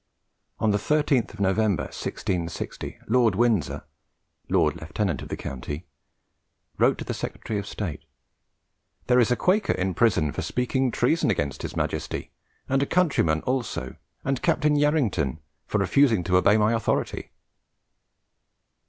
[0.57, 3.83] On the 13th of November, 1660, Lord Windsor,
[4.49, 5.85] Lord Lieutenant of the county,
[6.79, 8.01] wrote to the Secretary of State
[9.05, 12.31] "There is a quaker in prison for speaking treason against his Majesty,
[12.67, 13.95] and a countryman also,
[14.25, 15.37] and Captain Yarrington
[15.67, 17.29] for refusing to obey my authority."